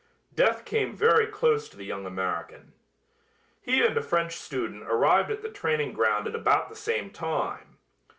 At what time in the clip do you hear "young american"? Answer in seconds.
1.85-2.73